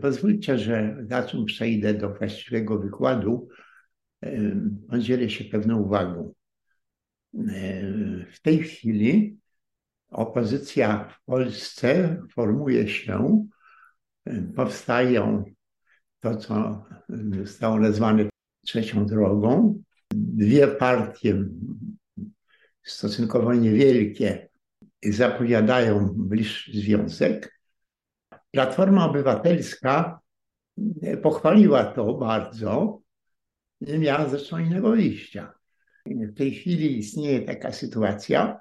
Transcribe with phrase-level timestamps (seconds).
[0.00, 3.48] Pozwólcie, że zaczym przejdę do właściwego wykładu,
[4.88, 6.32] podzielę się pewną uwagą.
[8.32, 9.38] W tej chwili
[10.08, 13.46] opozycja w Polsce formuje się,
[14.56, 15.44] powstają
[16.20, 16.84] to, co
[17.38, 18.28] zostało nazwane
[18.66, 19.82] trzecią drogą.
[20.10, 21.44] Dwie partie
[22.82, 24.48] stosunkowo niewielkie
[25.04, 27.57] zapowiadają bliższy związek.
[28.50, 30.20] Platforma Obywatelska
[31.22, 33.00] pochwaliła to bardzo,
[33.80, 35.52] nie miała zresztą innego wyjścia.
[36.06, 38.60] W tej chwili istnieje taka sytuacja,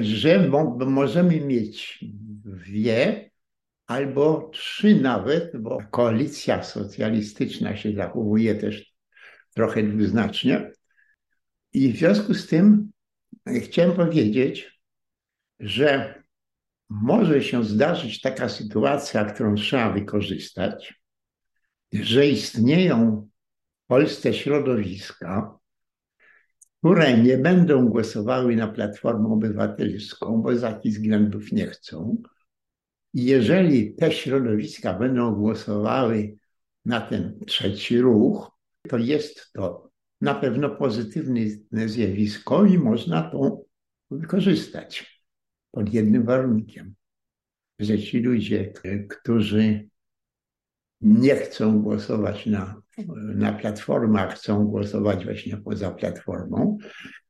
[0.00, 0.48] że
[0.86, 2.04] możemy mieć
[2.44, 3.30] dwie
[3.86, 8.94] albo trzy nawet, bo koalicja socjalistyczna się zachowuje też
[9.54, 10.72] trochę dwuznacznie.
[11.72, 12.90] I w związku z tym
[13.60, 14.80] chciałem powiedzieć,
[15.60, 16.22] że
[16.88, 20.94] może się zdarzyć taka sytuacja, którą trzeba wykorzystać,
[21.92, 23.28] że istnieją
[23.84, 25.58] w Polsce środowiska,
[26.78, 32.22] które nie będą głosowały na Platformę Obywatelską, bo z jakichś względów nie chcą.
[33.14, 36.36] I jeżeli te środowiska będą głosowały
[36.84, 38.50] na ten trzeci ruch,
[38.88, 39.90] to jest to
[40.20, 41.40] na pewno pozytywne
[41.88, 43.62] zjawisko i można to
[44.10, 45.15] wykorzystać
[45.76, 46.94] pod jednym warunkiem,
[47.78, 48.72] że ci ludzie,
[49.08, 49.88] którzy
[51.00, 52.82] nie chcą głosować na,
[53.34, 56.78] na platformach, chcą głosować właśnie poza platformą,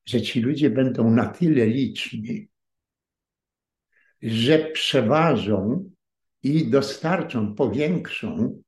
[0.05, 2.48] że ci ludzie będą na tyle liczni,
[4.22, 5.91] że przeważą
[6.42, 8.62] i dostarczą, powiększą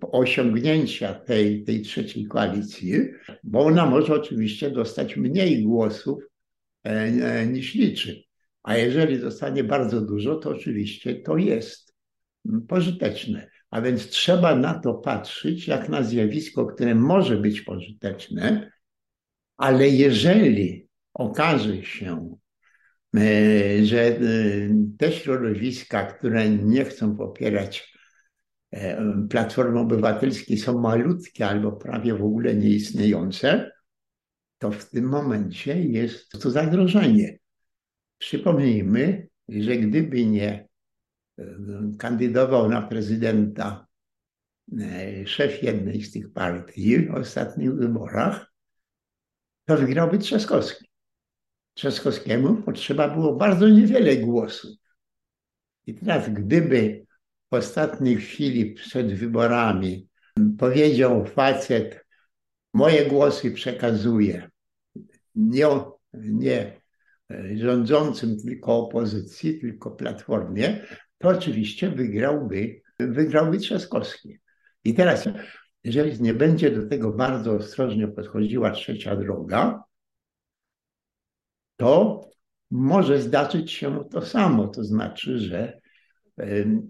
[0.00, 2.94] osiągnięcia tej, tej trzeciej koalicji,
[3.44, 6.24] bo ona może oczywiście dostać mniej głosów
[6.84, 8.24] e, e, niż liczy.
[8.64, 11.94] A jeżeli dostanie bardzo dużo, to oczywiście to jest
[12.68, 13.50] pożyteczne.
[13.70, 18.72] A więc trzeba na to patrzeć jak na zjawisko, które może być pożyteczne,
[19.56, 22.36] ale jeżeli okaże się,
[23.16, 24.20] e, że e,
[24.98, 27.94] te środowiska, które nie chcą popierać
[28.72, 33.70] e, Platformy Obywatelskiej są malutkie albo prawie w ogóle nieistniejące,
[34.58, 37.43] to w tym momencie jest to zagrożenie.
[38.18, 40.68] Przypomnijmy, że gdyby nie
[41.38, 41.44] e,
[41.98, 43.86] kandydował na prezydenta
[44.80, 48.52] e, szef jednej z tych partii w ostatnich wyborach,
[49.64, 50.88] to wygrałby Trzaskowski.
[51.74, 54.70] Trzaskowskiemu potrzeba było bardzo niewiele głosów.
[55.86, 57.06] I teraz, gdyby
[57.50, 60.08] w ostatniej chwili przed wyborami
[60.58, 62.04] powiedział facet,
[62.74, 64.50] moje głosy przekazuję,
[65.34, 65.66] nie,
[66.14, 66.83] nie
[67.56, 70.86] rządzącym tylko opozycji, tylko Platformie,
[71.18, 74.38] to oczywiście wygrałby, wygrałby Trzaskowski.
[74.84, 75.28] I teraz,
[75.84, 79.82] jeżeli nie będzie do tego bardzo ostrożnie podchodziła trzecia droga,
[81.76, 82.20] to
[82.70, 84.68] może zdarzyć się to samo.
[84.68, 85.80] To znaczy, że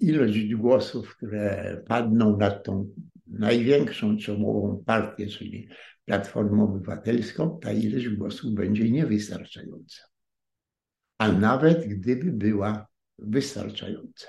[0.01, 2.95] ilość głosów, które padną na tą
[3.27, 5.69] największą czołową partię, czyli
[6.05, 10.14] Platformę Obywatelską, ta ilość głosów będzie niewystarczająca
[11.19, 12.87] a nawet gdyby była
[13.19, 14.27] wystarczająca.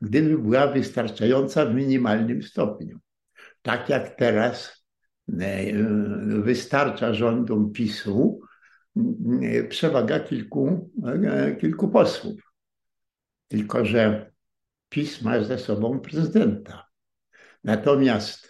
[0.00, 2.98] Gdyby była wystarczająca w minimalnym stopniu.
[3.62, 4.84] Tak jak teraz
[5.40, 5.72] e,
[6.42, 8.40] wystarcza rządom PiSu
[9.42, 12.52] e, przewaga kilku, e, kilku posłów.
[13.48, 14.32] Tylko, że
[14.88, 16.86] PiS ma ze sobą prezydenta.
[17.64, 18.48] Natomiast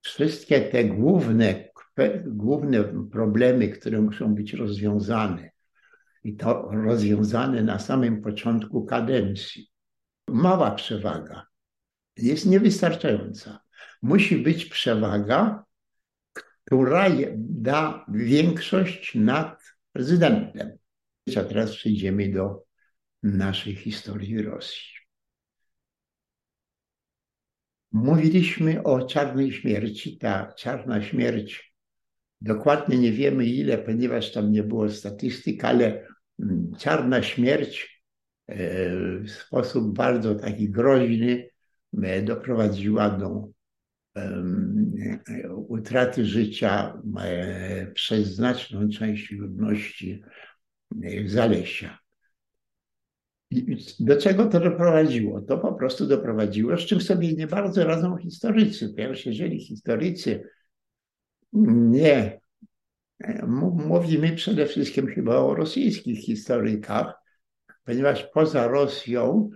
[0.00, 1.68] wszystkie te główne,
[2.26, 5.49] główne problemy, które muszą być rozwiązane,
[6.24, 9.70] i to rozwiązane na samym początku kadencji.
[10.28, 11.46] Mała przewaga
[12.16, 13.60] jest niewystarczająca.
[14.02, 15.64] Musi być przewaga,
[16.64, 17.06] która
[17.38, 20.78] da większość nad prezydentem.
[21.36, 22.64] A teraz przejdziemy do
[23.22, 24.90] naszej historii Rosji.
[27.92, 30.18] Mówiliśmy o czarnej śmierci.
[30.18, 31.70] Ta czarna śmierć
[32.40, 36.06] Dokładnie nie wiemy ile, ponieważ tam nie było statystyk, ale
[36.78, 38.02] czarna śmierć
[38.46, 38.56] e,
[39.20, 41.48] w sposób bardzo taki groźny
[42.02, 43.48] e, doprowadziła do
[45.68, 50.22] utraty życia e, przez znaczną część ludności
[51.26, 51.98] Zalesia.
[54.00, 55.40] do czego to doprowadziło?
[55.40, 60.42] To po prostu doprowadziło, z czym sobie nie bardzo radzą historycy, ponieważ jeżeli historycy
[61.52, 62.40] nie.
[63.86, 67.14] Mówimy przede wszystkim chyba o rosyjskich historykach,
[67.84, 69.50] ponieważ poza Rosją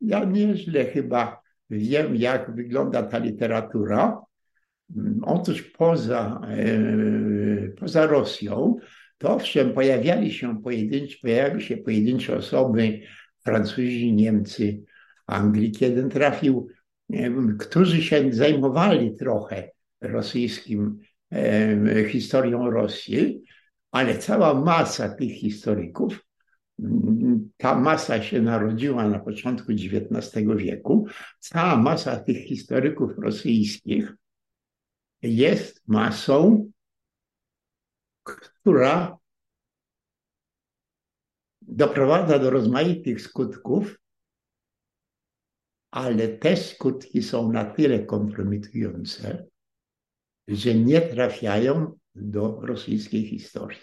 [0.00, 1.40] ja nieźle chyba
[1.70, 4.20] wiem, jak wygląda ta literatura.
[5.22, 6.40] Otóż poza,
[7.78, 8.76] poza Rosją,
[9.18, 13.00] to owszem, pojawiali się pojedyncze, pojawiały się pojedyncze osoby,
[13.44, 14.82] Francuzi, Niemcy,
[15.26, 16.68] Anglii, kiedy trafił,
[17.58, 19.70] którzy się zajmowali trochę
[20.00, 20.98] rosyjskim
[22.08, 23.42] historią Rosji,
[23.90, 26.26] ale cała masa tych historyków,
[27.56, 31.06] ta masa się narodziła na początku XIX wieku,
[31.38, 34.12] cała masa tych historyków rosyjskich
[35.22, 36.70] jest masą,
[38.22, 39.18] która
[41.62, 44.00] doprowadza do rozmaitych skutków,
[45.90, 49.46] ale te skutki są na tyle kompromitujące,
[50.50, 53.78] że nie trafiają do rosyjskiej historii.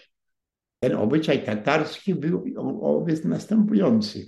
[0.80, 2.44] Ten obyczaj tatarski był
[2.80, 4.26] wobec następujący.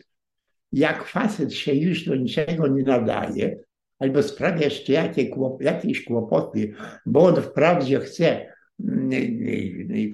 [0.73, 3.57] Jak facet się już do niczego nie nadaje,
[3.99, 6.75] albo sprawia jeszcze jakie, jakieś kłopoty,
[7.07, 8.47] bo on wprawdzie chce
[8.81, 9.11] mm,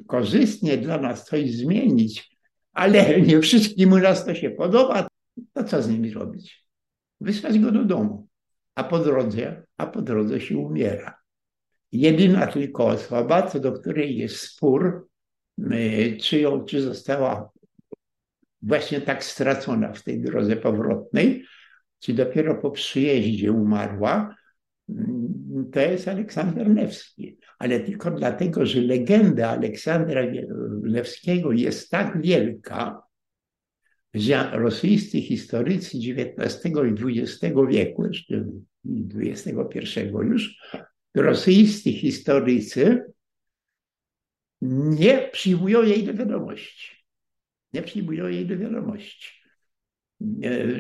[0.07, 2.37] korzystnie dla nas coś zmienić,
[2.73, 5.09] ale nie wszystkim u nas to się podoba,
[5.53, 6.67] to co z nimi robić?
[7.21, 8.27] Wysłać go do domu,
[8.75, 11.26] a po drodze, a po drodze się umiera.
[11.97, 15.09] Jedyna tylko osoba, co do której jest spór,
[15.59, 17.51] y, czy, ją, czy została
[18.63, 21.45] właśnie tak stracona w tej drodze powrotnej,
[21.99, 24.37] czy dopiero po przyjeździe umarła,
[24.89, 27.39] mm, to jest Aleksander Lewski.
[27.59, 30.23] Ale tylko dlatego, że legenda Aleksandra
[30.83, 33.03] Lewskiego jest tak wielka,
[34.15, 38.45] że rosyjscy historycy XIX i XX wieku, jeszcze
[39.15, 40.59] XXI już,
[41.17, 43.05] rosyjscy historycy
[44.61, 46.97] nie przyjmują jej do wiadomości.
[47.73, 49.33] Nie przyjmują jej do wiadomości.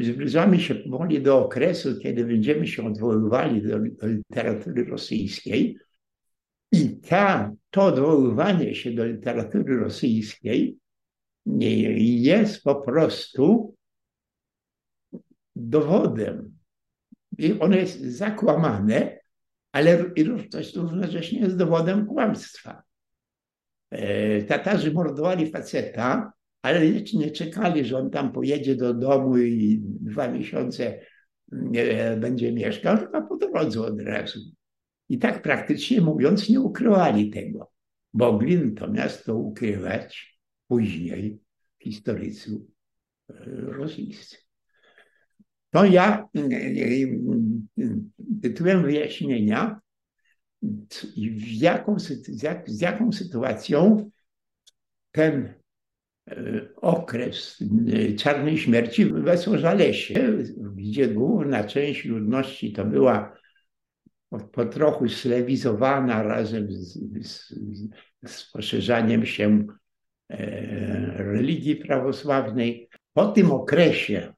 [0.02, 5.78] Zbliżamy się powoli do okresu, kiedy będziemy się odwoływali do, do literatury rosyjskiej.
[6.72, 10.78] I ta, to odwoływanie się do literatury rosyjskiej
[11.46, 13.74] jest po prostu
[15.56, 16.56] dowodem.
[17.38, 19.18] I ono jest zakłamane,
[19.76, 20.10] ale
[20.50, 22.82] to równocześnie jest dowodem kłamstwa.
[23.90, 26.32] E, Tatarzy mordowali faceta,
[26.62, 31.00] ale nie czekali, że on tam pojedzie do domu i dwa miesiące
[32.16, 34.40] będzie mieszkał, tylko po drodze od razu.
[35.08, 37.70] I tak praktycznie mówiąc nie ukrywali tego.
[38.12, 41.38] Mogli natomiast to ukrywać później
[41.82, 42.50] historycy
[43.30, 44.45] e, rosyjscy.
[45.76, 47.98] To ja e, e,
[48.42, 49.80] tytułem wyjaśnienia,
[51.16, 51.96] w jaką,
[52.66, 54.10] z jaką sytuacją
[55.12, 55.54] ten
[56.76, 57.64] okres
[58.18, 60.38] czarnej śmierci w Wesołżalesie,
[60.74, 63.36] gdzie główna część ludności to była
[64.52, 67.54] po trochu slewizowana razem z, z,
[68.26, 69.66] z poszerzaniem się
[71.16, 72.88] religii prawosławnej.
[73.12, 74.32] Po tym okresie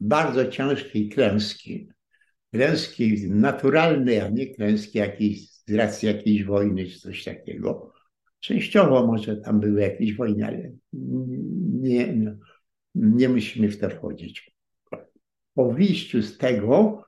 [0.00, 1.88] bardzo ciężkiej klęski,
[2.52, 7.92] klęski naturalnej, a nie klęski jakiejś, z racji jakiejś wojny czy coś takiego.
[8.40, 10.72] Częściowo może tam były jakieś wojny, ale
[11.72, 12.34] nie,
[12.94, 14.50] nie musimy w to wchodzić.
[15.54, 17.04] Po wyjściu z tego,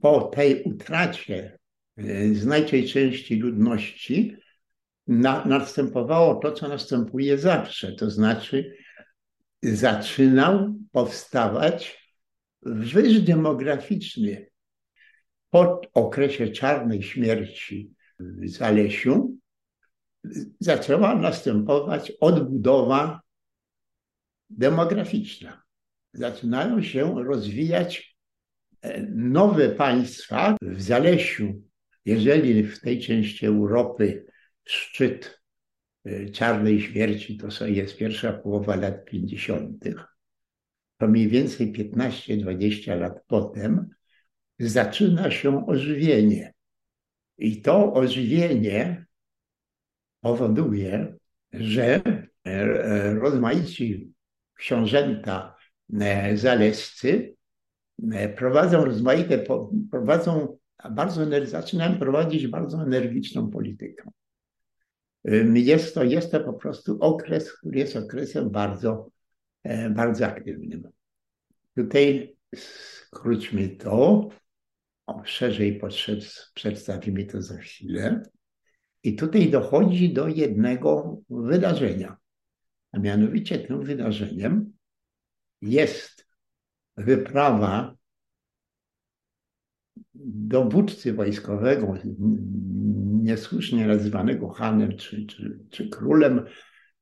[0.00, 1.58] po tej utracie
[1.96, 4.36] e, znacznej części ludności,
[5.06, 8.76] na, następowało to, co następuje zawsze, to znaczy
[9.64, 12.04] zaczynał powstawać
[12.62, 14.46] wyż demograficzny
[15.50, 19.36] po okresie czarnej śmierci w Zalesiu,
[20.60, 23.20] zaczęła następować odbudowa
[24.50, 25.62] demograficzna.
[26.12, 28.16] Zaczynają się rozwijać
[28.82, 31.62] e, nowe państwa w Zalesiu.
[32.04, 34.26] Jeżeli w tej części Europy
[34.64, 35.40] szczyt
[36.32, 39.84] czarnej śmierci to jest pierwsza połowa lat 50.,
[40.98, 43.88] to mniej więcej 15-20 lat potem
[44.58, 46.52] zaczyna się ożywienie.
[47.38, 49.06] I to ożywienie
[50.20, 51.14] powoduje,
[51.52, 52.00] że
[52.44, 54.12] e, rozmaici
[54.54, 55.56] książęta
[56.00, 57.34] e, zalescy
[58.36, 59.44] prowadzą rozmaite,
[59.90, 60.58] prowadzą
[60.90, 64.10] bardzo, zaczynają prowadzić bardzo energiczną politykę.
[65.54, 69.10] Jest to, jest to po prostu okres, który jest okresem bardzo,
[69.62, 70.82] e, bardzo aktywnym.
[71.76, 74.28] Tutaj skróćmy to,
[75.24, 75.80] szerzej
[76.54, 78.22] przedstawimy to za chwilę.
[79.02, 82.16] I tutaj dochodzi do jednego wydarzenia.
[82.92, 84.72] A mianowicie tym wydarzeniem
[85.62, 86.26] jest
[86.96, 87.96] wyprawa
[90.14, 91.94] dowódcy wojskowego,
[93.24, 96.44] niesłusznie nazywanego Hanem czy, czy, czy królem.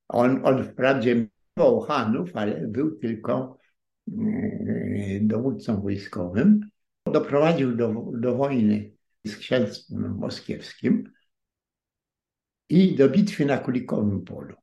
[0.08, 1.26] On, on wprawdzie
[1.56, 3.58] miał Hanów, ale był tylko
[4.08, 4.12] e,
[5.20, 6.60] dowódcą wojskowym.
[7.12, 8.92] Doprowadził do, do wojny
[9.26, 11.10] z księstwem moskiewskim
[12.68, 14.54] i do bitwy na Kulikowym Polu.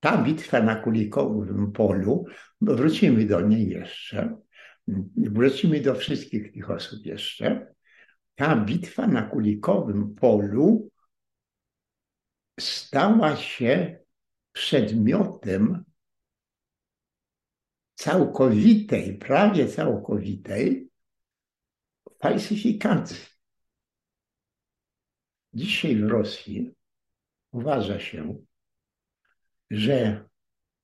[0.00, 2.24] Ta bitwa na Kulikowym Polu,
[2.60, 4.36] wrócimy do niej jeszcze,
[5.16, 7.74] wrócimy do wszystkich tych osób jeszcze.
[8.34, 10.90] Ta bitwa na Kulikowym Polu
[12.60, 13.98] stała się
[14.52, 15.84] przedmiotem
[17.94, 20.90] całkowitej, prawie całkowitej
[22.18, 23.26] falsyfikacji.
[25.54, 26.70] Dzisiaj w Rosji
[27.52, 28.38] uważa się,
[29.70, 30.24] że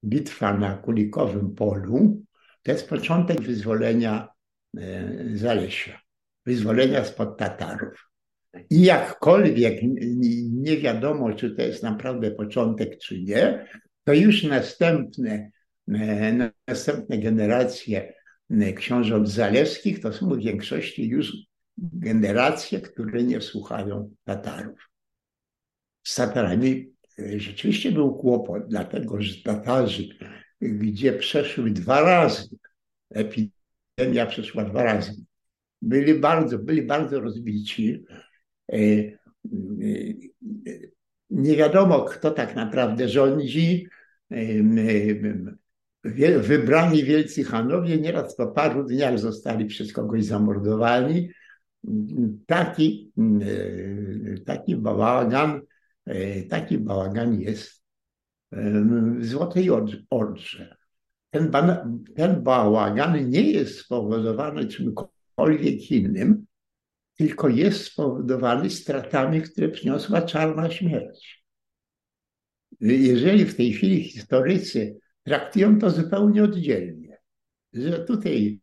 [0.05, 2.23] bitwa na Kulikowym Polu
[2.63, 4.29] to jest początek wyzwolenia
[4.77, 6.01] e, Zalesia,
[6.47, 8.11] wyzwolenia spod Tatarów.
[8.71, 9.81] I jakkolwiek
[10.51, 13.67] nie wiadomo, czy to jest naprawdę początek, czy nie,
[14.05, 15.51] to już następne,
[15.89, 18.15] e, następne generacje
[18.51, 21.33] e, książąt zalewskich to są w większości już
[21.79, 24.91] generacje, które nie słuchają Tatarów.
[26.07, 26.91] Z Tatarami
[27.37, 30.09] rzeczywiście był kłopot, dlatego że Tatarzy
[30.61, 32.49] gdzie przeszły dwa razy,
[33.11, 35.13] epidemia przeszła dwa razy,
[35.87, 38.05] byli bardzo, byli bardzo rozbici.
[38.73, 39.17] E, e,
[41.31, 43.87] nie wiadomo, kto tak naprawdę rządzi.
[44.31, 44.63] E,
[46.41, 51.31] wybrani wielcy Hanowie nieraz po paru dniach zostali przez kogoś zamordowani.
[52.47, 53.13] Taki,
[54.47, 55.61] taki bałagan,
[56.49, 57.83] taki bałagan jest
[58.53, 59.69] w Złotej
[60.11, 60.77] Orze.
[61.31, 61.51] Ten,
[62.17, 65.16] ten bałagan nie jest spowodowany czymkolwiek
[65.91, 66.47] innym,
[67.19, 71.45] tylko jest spowodowany stratami, które przyniosła czarna śmierć.
[72.81, 77.19] Jeżeli w tej chwili historycy traktują to zupełnie oddzielnie,
[77.73, 78.61] że tutaj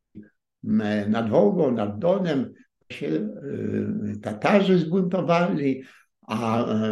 [1.07, 2.53] nad Wołgą, nad Donem
[2.91, 5.83] się e, Tatarzy zbuntowali,
[6.21, 6.91] a e,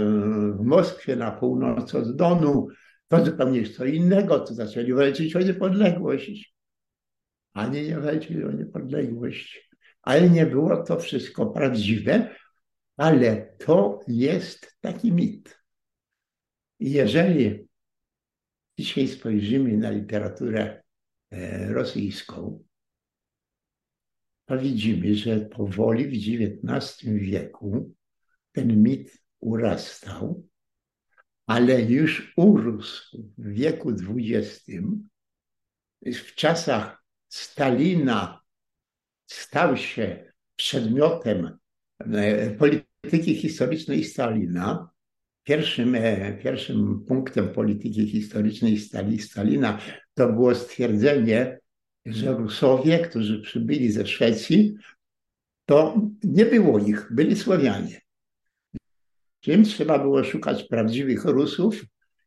[0.51, 2.67] w Moskwie na północ od Donu
[3.07, 6.55] to zupełnie co innego, to zaczęli walczyć o niepodległość.
[7.53, 9.70] Ani nie walczyli o niepodległość.
[10.01, 12.35] Ale nie było to wszystko prawdziwe,
[12.97, 15.59] ale to jest taki mit.
[16.79, 17.67] Jeżeli
[18.79, 20.83] dzisiaj spojrzymy na literaturę
[21.31, 22.63] e, rosyjską,
[24.45, 27.93] to widzimy, że powoli w XIX wieku
[28.51, 30.51] ten mit urastał
[31.51, 34.65] ale już urósł w wieku XX,
[36.05, 38.40] w czasach Stalina
[39.31, 41.57] stał się przedmiotem
[41.99, 44.89] e, polityki historycznej Stalina.
[45.43, 48.77] Pierwszym, e, pierwszym punktem polityki historycznej
[49.19, 49.79] Stalina
[50.13, 51.59] to było stwierdzenie,
[52.05, 54.75] że Rusowie, którzy przybyli ze Szwecji,
[55.65, 58.01] to nie było ich, byli Słowianie.
[59.39, 61.85] Czym trzeba było szukać prawdziwych Rusów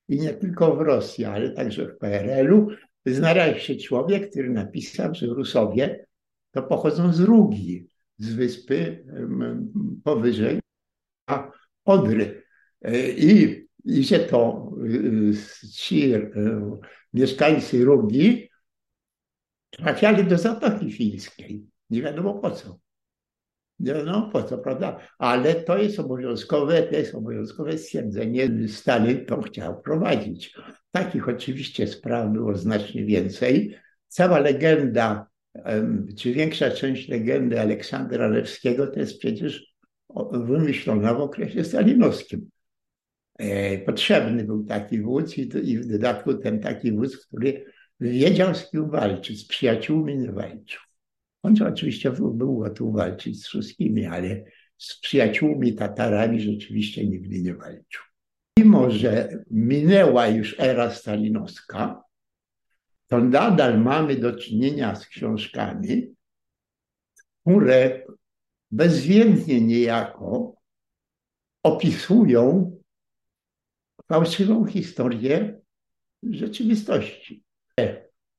[0.08, 2.68] i nie tylko w Rosji, ale także w PRL-u.
[3.06, 6.04] Znalazł się człowiek, który napisał, że Rusowie
[6.54, 9.06] to pochodzą z Rugi, z wyspy
[10.04, 10.60] powyżej
[11.84, 12.42] Odry.
[13.16, 15.32] I, i że to y,
[15.72, 16.30] ci y,
[17.12, 18.50] mieszkańcy Rugi
[19.70, 21.66] trafiali do Zatoki Fińskiej.
[21.90, 22.78] Nie wiadomo po co.
[23.78, 24.98] No po co, prawda?
[25.18, 28.68] Ale to jest obowiązkowe, to jest obowiązkowe stwierdzenie.
[28.68, 30.54] Stalin to chciał prowadzić.
[30.90, 33.76] Takich oczywiście spraw było znacznie więcej.
[34.08, 35.26] Cała legenda,
[36.18, 39.74] czy większa część legendy Aleksandra Lewskiego to jest przecież
[40.32, 42.50] wymyślona w okresie stalinowskim.
[43.38, 47.64] E, potrzebny był taki wódz i w dodatku ten taki wódz, który
[48.00, 50.80] wiedział z kim walczyć, z przyjaciółmi nie walczył.
[51.42, 54.44] On oczywiście był gotów walczyć z wszystkimi, ale
[54.78, 58.02] z przyjaciółmi Tatarami rzeczywiście nigdy nie walczył.
[58.58, 62.03] Mimo, że minęła już era stalinowska,
[63.14, 66.14] to nadal mamy do czynienia z książkami,
[67.40, 68.02] które
[68.70, 70.54] bezwiednie niejako
[71.62, 72.76] opisują
[74.08, 75.60] fałszywą historię
[76.22, 77.44] rzeczywistości.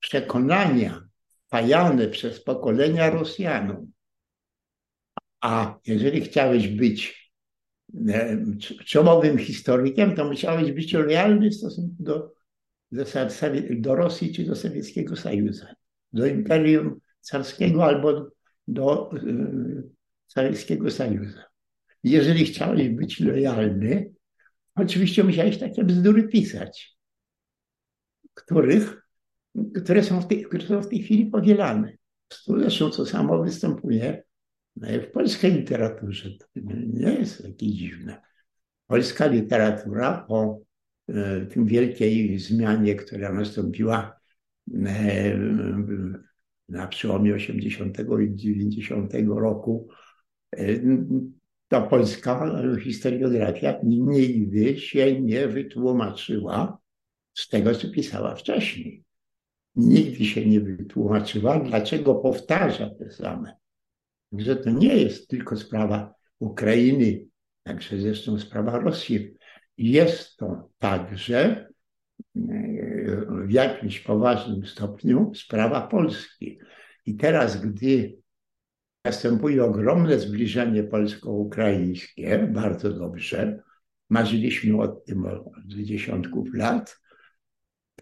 [0.00, 1.08] Przekonania
[1.46, 3.92] wpajane przez pokolenia Rosjanom.
[5.40, 7.30] A jeżeli chciałeś być
[8.08, 8.44] e,
[8.84, 12.36] czołowym historykiem, to musiałeś być lojalny w stosunku do,
[12.96, 13.04] do,
[13.70, 15.66] do Rosji czy do Sowieckiego Sojuzu,
[16.12, 18.30] do Imperium Carskiego albo
[18.68, 19.10] do
[20.26, 21.38] Sowieckiego Sojuzu.
[22.04, 24.12] Jeżeli chciałeś być lojalny,
[24.74, 26.96] oczywiście musiałeś takie bzdury pisać,
[28.34, 29.02] których,
[29.74, 31.92] które, są w tej, które są w tej chwili powielane.
[32.46, 34.22] Zresztą to samo występuje
[34.76, 36.30] w polskiej literaturze.
[36.38, 36.46] To
[36.86, 38.22] nie jest takie dziwne.
[38.86, 40.60] Polska literatura po
[41.56, 44.20] wielkiej zmianie, która nastąpiła
[44.74, 45.38] e,
[46.68, 49.88] na przełomie 80 i 90 roku,
[50.56, 50.66] e,
[51.68, 56.78] ta polska historiografia nigdy się nie wytłumaczyła
[57.34, 59.04] z tego, co pisała wcześniej.
[59.76, 63.56] Nigdy się nie wytłumaczyła, dlaczego powtarza te same.
[64.32, 67.26] Że to nie jest tylko sprawa Ukrainy,
[67.62, 69.34] także zresztą sprawa Rosji.
[69.78, 71.70] Jest to także e,
[73.46, 76.58] w jakimś poważnym stopniu sprawa Polski.
[77.06, 78.18] I teraz, gdy
[79.04, 83.62] następuje ogromne zbliżenie polsko-ukraińskie, bardzo dobrze,
[84.10, 87.00] marzyliśmy o tym od dziesiątków lat,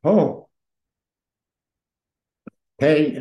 [0.02, 0.44] to
[2.76, 3.20] tej,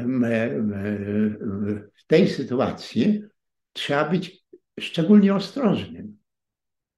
[1.95, 3.23] w tej sytuacji
[3.73, 4.43] trzeba być
[4.79, 6.22] szczególnie ostrożnym.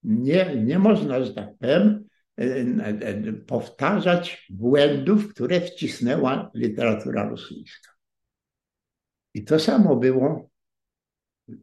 [0.06, 2.08] Nie, nie można, że tak powiem,
[3.48, 7.92] powtarzać błędów, które wcisnęła literatura rosyjska.
[9.34, 10.50] I to samo było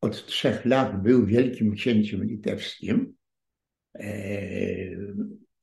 [0.00, 3.14] Od trzech lat był wielkim księciem litewskim.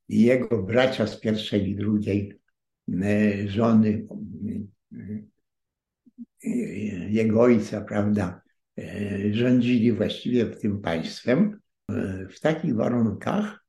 [0.10, 2.39] Jego bracia z pierwszej i drugiej
[3.04, 4.08] e, żony,
[6.43, 6.50] e,
[7.10, 8.41] jego ojca, prawda,
[8.78, 11.62] e, rządzili właściwie tym państwem.
[12.30, 13.65] W takich warunkach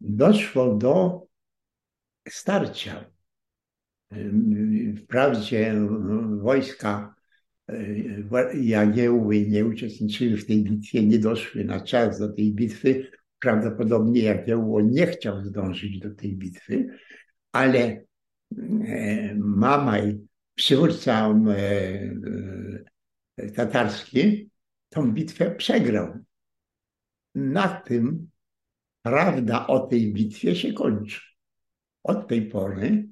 [0.00, 1.26] doszło do
[2.28, 3.09] starcia.
[4.96, 5.74] Wprawdzie
[6.40, 7.14] wojska
[8.54, 14.80] Jagiełły nie uczestniczyły w tej bitwie, nie doszły na czas do tej bitwy, prawdopodobnie Jagiełło
[14.80, 16.86] nie chciał zdążyć do tej bitwy,
[17.52, 18.04] ale
[18.86, 20.18] e, Mamaj,
[20.54, 21.56] przywódca e,
[23.36, 24.50] e, tatarski,
[24.88, 26.18] tą bitwę przegrał.
[27.34, 28.30] Na tym
[29.02, 31.20] prawda o tej bitwie się kończy.
[32.02, 33.08] Od tej pory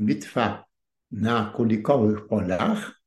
[0.00, 0.64] bitwa
[1.10, 3.00] na kulikowych polach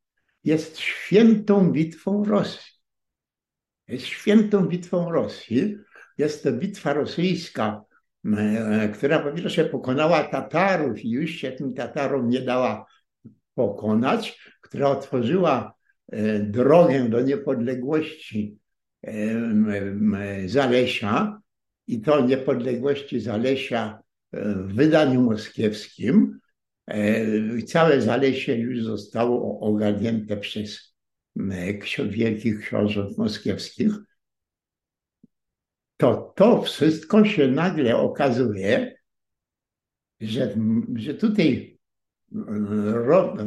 [0.43, 2.73] jest świętą bitwą Rosji.
[3.87, 5.77] Jest świętą bitwą Rosji,
[6.17, 7.83] jest to bitwa rosyjska,
[8.25, 12.85] e, która po pierwsze pokonała Tatarów i już się tym Tatarom nie dała
[13.55, 15.73] pokonać, która otworzyła
[16.11, 18.57] e, drogę do niepodległości
[19.03, 19.13] e,
[20.45, 21.41] Zalesia
[21.87, 23.99] i to niepodległości Zalesia
[24.33, 26.39] w wydaniu moskiewskim.
[27.67, 30.95] Całe Zalesie już zostało ogarnięte przez
[32.09, 33.91] wielkich książąt moskiewskich
[36.03, 38.95] to to wszystko się nagle okazuje,
[40.19, 40.55] że,
[40.95, 41.79] że tutaj
[42.85, 43.37] ro,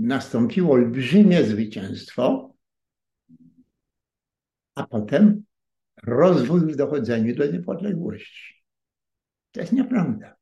[0.00, 2.54] nastąpiło olbrzymie zwycięstwo,
[4.74, 5.44] a potem
[6.02, 8.64] rozwój w dochodzeniu do niepodległości.
[9.52, 10.37] To jest nieprawda.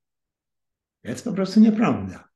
[1.07, 2.29] Jest po prostu nieprawda.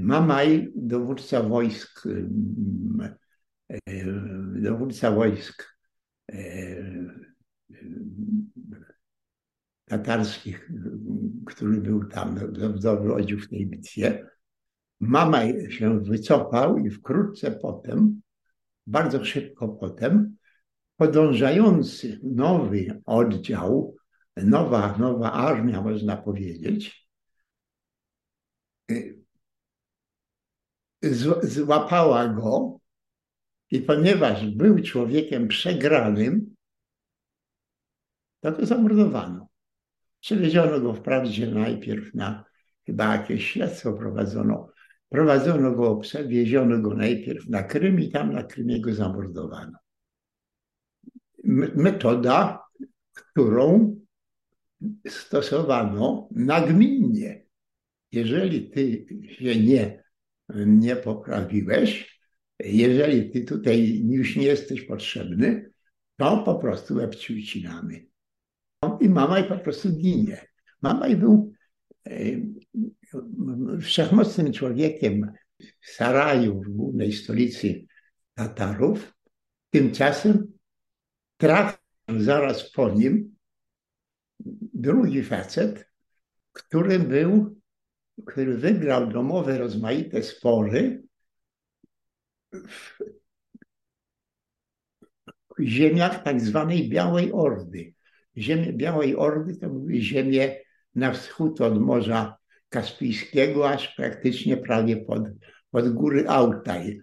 [0.00, 2.04] Mamaj, dowódca wojsk
[4.62, 5.76] dowódca wojsk
[6.32, 6.36] e,
[9.84, 10.70] tatarskich,
[11.46, 12.38] który był tam,
[12.80, 14.26] dowodził w tej bitwie.
[15.00, 18.20] Mama się wycofał i wkrótce potem,
[18.86, 20.36] bardzo szybko potem,
[20.96, 23.96] podążający nowy oddział,
[24.36, 27.08] nowa, nowa armia, można powiedzieć,
[31.42, 32.80] złapała go
[33.70, 36.54] i ponieważ był człowiekiem przegranym,
[38.40, 39.48] to go zamordowano.
[40.20, 42.44] Przewieziono go wprawdzie najpierw na
[42.86, 44.68] chyba jakieś śledztwo prowadzono.
[45.08, 49.78] Prowadzono go, przewieziono go najpierw na Krym i tam na Krymie go zamordowano.
[51.74, 52.66] Metoda,
[53.14, 53.96] którą
[55.08, 57.46] stosowano nagminnie.
[58.12, 60.04] Jeżeli ty się nie,
[60.66, 62.20] nie poprawiłeś,
[62.60, 65.70] jeżeli ty tutaj już nie jesteś potrzebny,
[66.16, 68.06] to po prostu łeb ci ucinamy.
[69.00, 70.46] I mama i po prostu ginie.
[70.82, 71.52] Mama i był
[73.80, 75.32] wszechmocnym człowiekiem
[75.80, 77.86] w Saraju, w głównej stolicy
[78.34, 79.14] Tatarów.
[79.70, 80.52] Tymczasem
[81.36, 81.78] trafił
[82.18, 83.35] zaraz po nim
[84.74, 85.88] drugi facet,
[86.52, 87.60] który był,
[88.26, 91.02] który wygrał domowe rozmaite spory
[92.52, 92.98] w
[95.60, 97.92] ziemiach tak zwanej Białej Ordy.
[98.36, 100.56] Ziemie Białej Ordy to były ziemie
[100.94, 102.36] na wschód od Morza
[102.68, 105.22] Kaspijskiego, aż praktycznie prawie pod,
[105.70, 107.00] pod góry Altaj.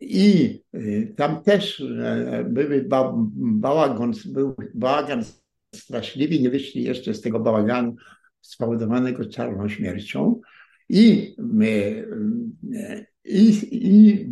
[0.00, 1.84] I y, tam też
[2.44, 5.24] były ba, bałagan, był bałagan
[5.76, 7.96] straszliwy, nie wyszli jeszcze z tego bałaganu
[8.40, 10.40] spowodowanego czarną śmiercią.
[10.88, 11.36] I,
[13.24, 14.26] i, i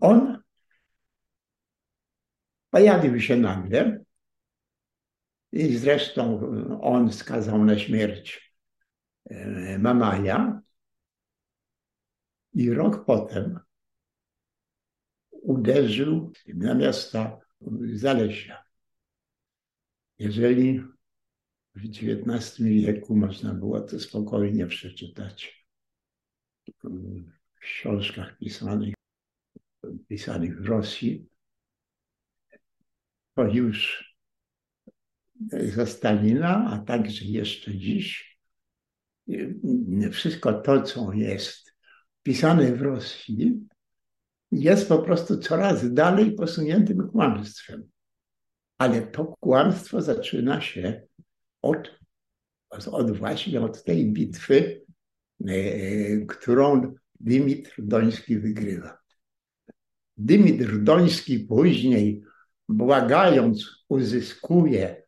[0.00, 0.42] on
[2.70, 4.04] pojawił się nagle
[5.52, 6.40] i zresztą
[6.80, 8.54] on skazał na śmierć
[9.30, 10.62] e, Mamaja
[12.54, 13.60] i rok potem
[15.30, 17.40] uderzył na miasta
[17.94, 18.69] Zalesia.
[20.20, 20.80] Jeżeli
[21.74, 25.66] w XIX wieku można było to spokojnie przeczytać
[26.84, 28.94] w książkach pisanych,
[30.08, 31.28] pisanych w Rosji,
[33.34, 34.04] to już
[35.74, 38.38] za Stalina, a także jeszcze dziś,
[40.12, 41.74] wszystko to, co jest
[42.22, 43.68] pisane w Rosji,
[44.52, 47.90] jest po prostu coraz dalej posuniętym kłamstwem.
[48.80, 51.02] Ale to kłamstwo zaczyna się
[51.62, 52.00] od,
[52.70, 54.84] od właśnie od tej bitwy,
[55.46, 58.98] e, którą Dymitr Doński wygrywa.
[60.16, 62.22] Dymitr Doński później,
[62.68, 65.02] błagając, uzyskuje,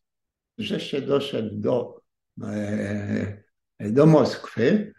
[0.58, 2.02] Wreszcie doszedł do,
[2.44, 3.44] e,
[3.80, 4.94] do Moskwy.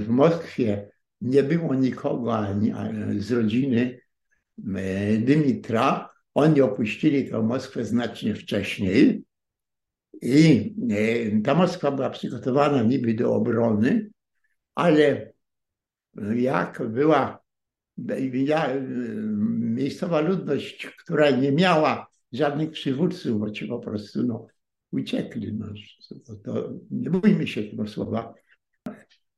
[0.00, 2.72] W Moskwie nie było nikogo ani,
[3.18, 4.00] z rodziny
[4.74, 6.10] e, Dymitra.
[6.34, 9.24] Oni opuścili tę Moskwę znacznie wcześniej.
[10.22, 14.10] I e, ta Moskwa była przygotowana niby do obrony,
[14.74, 15.32] ale
[16.34, 17.40] jak była
[19.80, 24.46] miejscowa ludność, która nie miała żadnych przywódców, bo ci po prostu no,
[24.92, 25.52] uciekli.
[25.52, 25.66] No,
[26.26, 28.34] to, to, nie bójmy się tego słowa.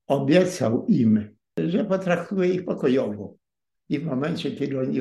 [0.07, 3.37] Obiecał im, że potraktuje ich pokojowo.
[3.88, 5.00] I w momencie, kiedy oni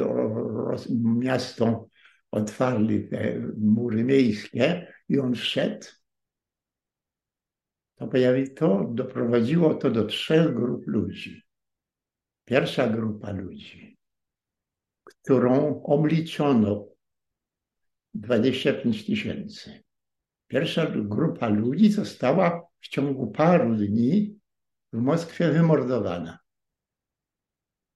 [0.95, 1.87] miasto
[2.31, 5.85] otwarli te mury miejskie i on wszedł,
[7.95, 11.41] to, pojawi, to doprowadziło to do trzech grup ludzi.
[12.45, 13.90] Pierwsza grupa ludzi,
[15.13, 16.87] którą obliczono
[18.13, 19.83] 25 tysięcy.
[20.47, 24.39] Pierwsza grupa ludzi została w ciągu paru dni
[24.93, 26.39] w Moskwie wymordowana.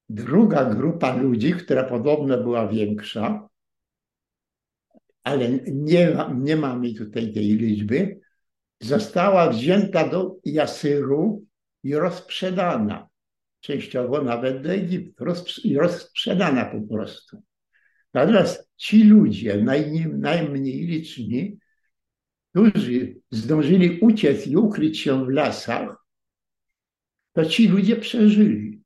[0.10, 3.50] Druga grupa ludzi, która podobno była większa,
[5.24, 8.20] ale nie, nie mamy tutaj tej liczby,
[8.82, 11.46] została wzięta do Jasyru
[11.84, 13.10] i rozprzedana.
[13.66, 15.26] Częściowo nawet do Egiptu.
[15.76, 17.44] Rozprzedana po prostu.
[18.14, 21.60] Natomiast ci ludzie, najmniej, najmniej liczni,
[22.50, 25.98] którzy zdążyli uciec i ukryć się w lasach,
[27.34, 28.84] to ci ludzie przeżyli.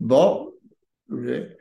[0.00, 0.52] Bo
[1.10, 1.56] e,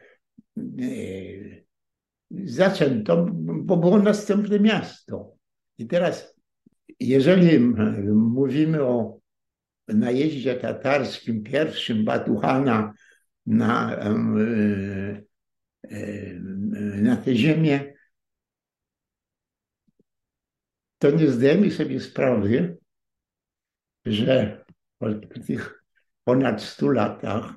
[2.32, 5.36] zaczęto, bo było następne miasto.
[5.78, 6.36] I teraz,
[7.00, 7.60] jeżeli
[8.14, 9.23] mówimy o
[9.88, 12.94] najeździe tatarskim, pierwszym Batuhana
[13.46, 14.10] na, e,
[15.84, 16.34] e,
[17.02, 17.94] na tę ziemię,
[20.98, 22.78] to nie zdajemy sobie sprawy,
[24.06, 24.66] że
[24.98, 25.08] po
[25.48, 25.84] tych
[26.24, 27.54] ponad 100 latach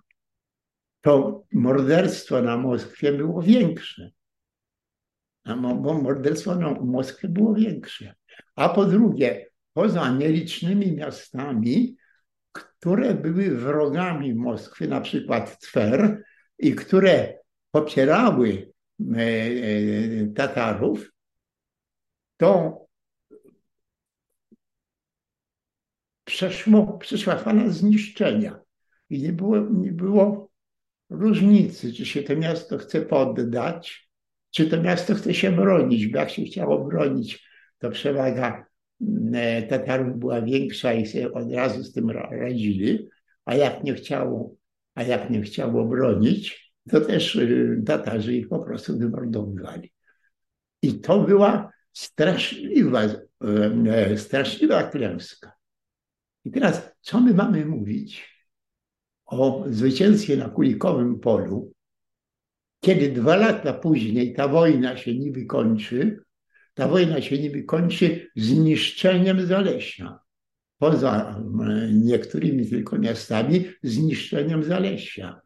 [1.01, 4.11] to morderstwo na Moskwie było większe.
[5.57, 8.15] Bo morderstwo na Moskwie było większe.
[8.55, 11.97] A po drugie, poza nielicznymi miastami,
[12.57, 16.23] które były wrogami Moskwy, na przykład Twer,
[16.59, 17.39] i które
[17.71, 18.73] popierały
[19.17, 21.13] e, e, Tatarów,
[22.37, 22.81] to
[26.25, 28.61] przeszło, przeszła fala zniszczenia.
[29.11, 30.51] I nie było, nie było
[31.11, 34.11] różnicy, czy się to miasto chce poddać,
[34.51, 36.07] czy to miasto chce się bronić.
[36.07, 38.67] Bo jak się chciało bronić, to przewaga
[39.69, 43.09] Tatarów była większa i sobie od razu z tym radzili,
[43.45, 44.55] a jak nie chciało,
[44.95, 49.93] a jak nie chciało bronić, to też y, Tatarzy ich po prostu wymordowywali.
[50.83, 55.53] I to była straszliwa, e, straszliwa klęska.
[56.45, 58.37] I teraz, co my mamy mówić
[59.27, 61.73] o zwycięstwie na Kulikowym Polu,
[62.81, 66.26] kiedy dwa lata później ta wojna się niby kończy,
[66.77, 70.19] ta wojna się niby kończy zniszczeniem Zalesia.
[70.79, 71.41] Poza
[71.93, 75.41] niektórymi tylko miastami, zniszczeniem Zalesia.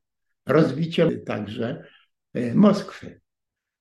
[0.46, 1.84] Rozbiciem także
[2.34, 3.20] e, Moskwy.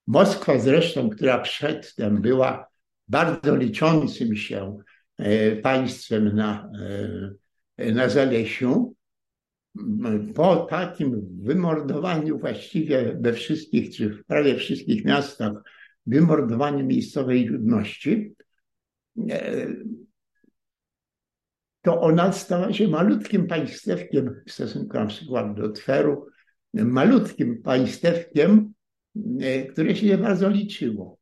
[0.08, 2.68] Moskwa zresztą, która przedtem była
[3.08, 4.78] bardzo liczącym się
[5.20, 6.72] E, państwem na,
[7.78, 8.96] e, na Zalesiu.
[10.36, 15.54] Po takim wymordowaniu właściwie we wszystkich, czy w prawie wszystkich miastach,
[16.10, 18.36] wymordowaniu miejscowej ludności,
[19.30, 19.68] e,
[21.82, 26.28] to ona stała się malutkim państewkiem w stosunku na przykład do Tweru,
[26.74, 28.74] malutkim państewkiem,
[29.72, 31.18] które się nie bardzo liczyło.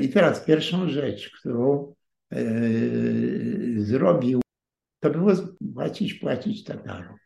[0.00, 1.94] I teraz pierwszą rzecz, którą
[2.32, 2.44] E,
[3.76, 4.40] zrobił,
[5.00, 5.32] to było
[5.74, 7.16] płacić, płacić Tatarom.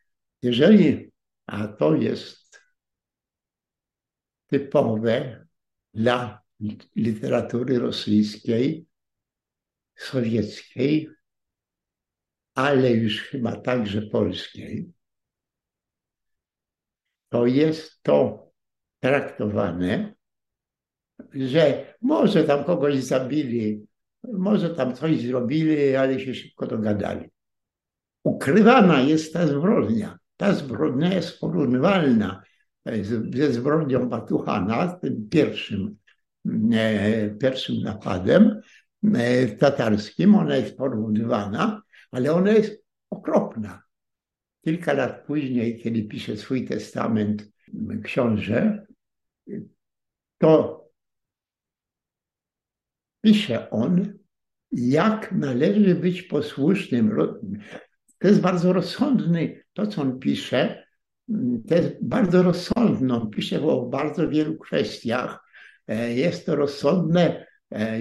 [0.43, 1.11] Jeżeli,
[1.47, 2.61] a to jest
[4.47, 5.46] typowe
[5.97, 6.43] dla
[6.97, 8.87] literatury rosyjskiej,
[9.97, 11.11] sowieckiej,
[12.55, 14.93] ale już chyba także polskiej,
[17.29, 18.51] to jest to
[19.01, 20.15] traktowane,
[21.35, 23.87] że może tam kogoś zabili
[24.33, 27.31] może tam coś zrobili, ale się szybko dogadali.
[28.25, 30.19] Ukrywana jest ta zbrodnia.
[30.37, 32.43] Ta zbrodnia jest porównywalna
[33.31, 35.97] ze zbrodnią Batuchana, tym pierwszym,
[36.73, 38.61] e, pierwszym napadem
[39.15, 40.35] e, tatarskim.
[40.35, 43.83] Ona jest porównywana, ale ona jest okropna.
[44.65, 47.49] Kilka lat później, kiedy pisze swój testament
[48.05, 48.87] książę,
[50.39, 50.85] to
[53.21, 54.19] pisze on,
[54.73, 57.17] jak należy być posłusznym.
[58.19, 60.86] To jest bardzo rozsądny, to co on pisze,
[61.71, 63.15] jest bardzo rozsądne.
[63.15, 65.45] On pisze o bardzo wielu kwestiach.
[65.89, 68.01] E, jest to rozsądne, e,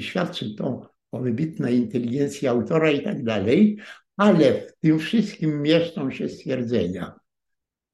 [0.00, 3.78] świadczy to o wybitnej inteligencji autora i tak dalej,
[4.16, 7.14] ale w tym wszystkim mieszczą się stwierdzenia,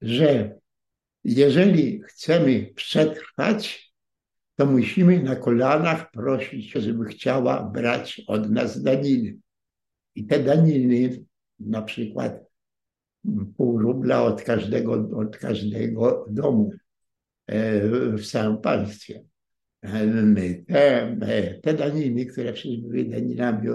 [0.00, 0.58] że
[1.24, 3.92] jeżeli chcemy przetrwać,
[4.56, 9.36] to musimy na kolanach prosić, żeby chciała brać od nas daniny.
[10.14, 11.24] I te daniny,
[11.58, 12.47] na przykład
[13.56, 16.70] pół rubla od każdego, od każdego domu
[17.46, 17.80] e,
[18.16, 19.24] w całym państwie.
[21.20, 23.68] te, te daniny, które przecież były daninami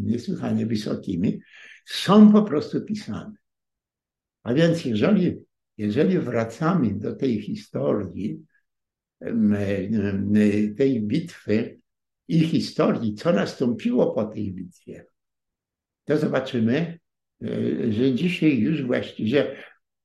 [0.00, 1.40] niesłychanie wysokimi,
[1.86, 3.32] są po prostu pisane.
[4.42, 5.36] A więc jeżeli,
[5.76, 8.44] jeżeli wracamy do tej historii,
[10.76, 11.80] tej bitwy
[12.28, 15.06] i historii, co nastąpiło po tej bitwie,
[16.04, 16.98] to zobaczymy, e,
[17.90, 19.56] że dzisiaj już właściwie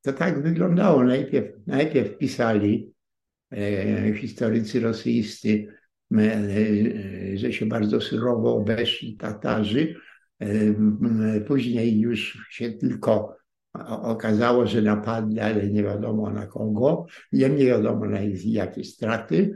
[0.02, 1.04] to tak wyglądało.
[1.04, 2.94] Najpierw, najpierw pisali
[3.52, 5.68] e, historycy rosyjscy,
[6.18, 9.96] e, że się bardzo surowo obeszli Tatarzy.
[11.48, 13.36] Później już się tylko
[14.02, 19.54] okazało, że napadli, ale nie wiadomo na kogo, nie wiadomo na jakie straty.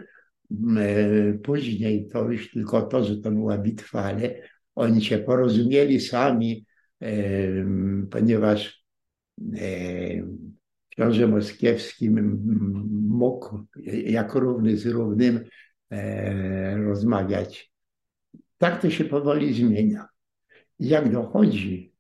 [1.43, 4.35] Później to już tylko to, że to była bitwa, ale
[4.75, 6.65] oni się porozumieli sami,
[8.12, 8.86] ponieważ
[10.89, 13.65] książę moskiewski mógł
[14.05, 15.45] jako równy z równym
[15.91, 17.71] e, rozmawiać.
[18.57, 20.07] Tak to się powoli zmienia.
[20.79, 21.93] Jak dochodzi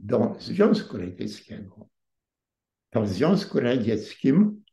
[0.00, 1.88] do Związku Radzieckiego,
[2.90, 4.64] to w Związku Radzieckim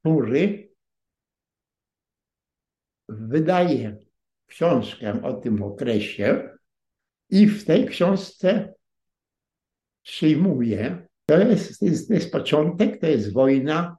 [0.01, 0.73] który
[3.09, 3.99] wydaje
[4.47, 6.58] książkę o tym okresie
[7.31, 8.75] i w tej książce
[10.03, 13.97] przyjmuje, to jest, to jest, to jest początek, to jest wojna,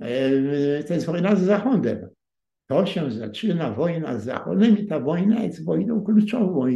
[0.00, 2.08] e, to jest wojna z Zachodem.
[2.66, 6.66] To się zaczyna wojna z Zachodem i ta wojna jest wojną kluczową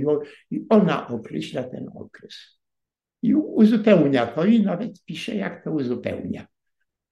[0.51, 2.59] i ona określa ten okres.
[3.23, 6.47] I uzupełnia to i nawet pisze, jak to uzupełnia.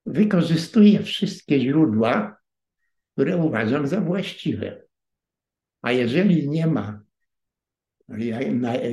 [0.07, 2.37] Wykorzystuje wszystkie źródła,
[3.13, 4.83] które uważam za właściwe.
[5.83, 7.01] A jeżeli nie ma,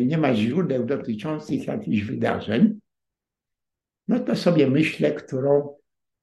[0.05, 2.79] nie ma źródeł dotyczących jakichś wydarzeń,
[4.07, 5.75] no to sobie myślę, którą,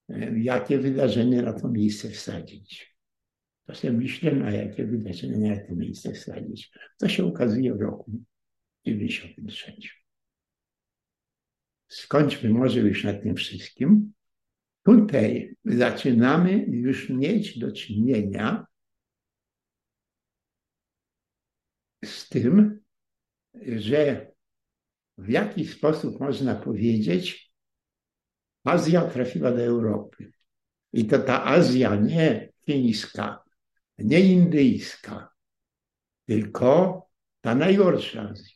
[0.09, 2.96] e, jakie wydarzenie na to miejsce wsadzić.
[3.66, 6.72] To sobie myślę, na jakie wydarzenie na to miejsce wsadzić.
[6.98, 8.12] To się ukazuje w roku
[8.87, 9.76] 93.
[11.88, 14.12] Skończmy może już nad tym wszystkim.
[14.83, 18.66] Tutaj zaczynamy już mieć do czynienia
[22.04, 22.84] z tym,
[23.62, 24.33] że
[25.19, 27.53] w jaki sposób można powiedzieć,
[28.64, 30.33] Azja trafiła do Europy.
[30.93, 33.45] I to ta Azja nie chińska,
[33.99, 35.29] nie indyjska,
[36.27, 37.03] tylko
[37.40, 38.54] ta najgorsza Azja.